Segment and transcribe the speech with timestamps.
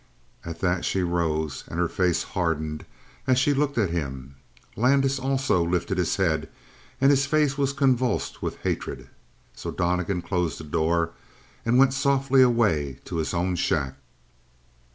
[0.43, 2.85] At that she rose and her face hardened
[3.27, 4.33] as she looked at him.
[4.75, 6.49] Landis, also, lifted his head,
[6.99, 9.09] and his face was convulsed with hatred.
[9.53, 11.11] So Donnegan closed the door
[11.63, 13.93] and went softly away to his own shack.